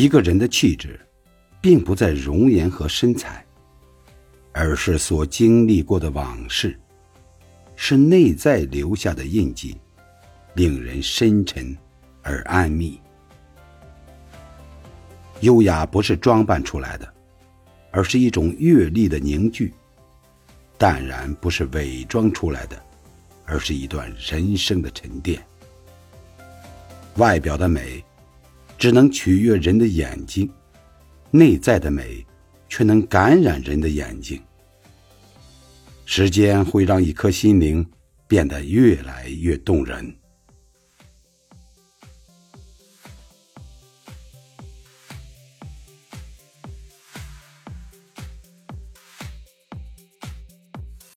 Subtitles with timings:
[0.00, 0.98] 一个人的气质，
[1.60, 3.44] 并不在容颜和身材，
[4.50, 6.74] 而是所经历过的往事，
[7.76, 9.76] 是内在留下的印记，
[10.54, 11.76] 令人深沉
[12.22, 12.98] 而安谧。
[15.40, 17.06] 优雅不是装扮出来的，
[17.90, 19.70] 而是一种阅历的凝聚；
[20.78, 22.82] 淡然不是伪装出来的，
[23.44, 25.38] 而是一段人生的沉淀。
[27.16, 28.02] 外表的美，
[28.80, 30.48] 只能取悦人的眼睛；
[31.30, 32.26] 内在的美，
[32.66, 34.40] 却能感染人的眼睛。
[36.06, 37.86] 时间会让一颗心灵
[38.26, 40.10] 变得越来越动人。